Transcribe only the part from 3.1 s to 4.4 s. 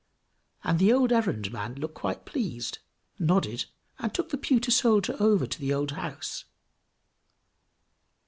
nodded, and took the